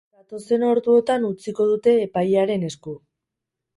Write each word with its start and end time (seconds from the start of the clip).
Datozen 0.19 0.63
orduotan 0.69 1.27
utziko 1.29 1.67
dute 1.73 1.95
epailearen 2.09 2.67
esku. 2.71 2.99